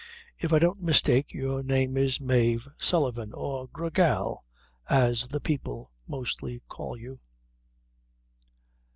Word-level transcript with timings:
If 0.39 0.51
I 0.51 0.57
don't 0.57 0.81
mistake, 0.81 1.31
your 1.31 1.61
name 1.61 1.95
is 1.95 2.19
Mave 2.19 2.67
Sullivan, 2.79 3.33
or 3.33 3.67
Gra 3.67 3.91
Gal, 3.91 4.43
as 4.89 5.27
the 5.27 5.39
people 5.39 5.91
mostly 6.07 6.63
call 6.67 6.97
you." 6.97 7.19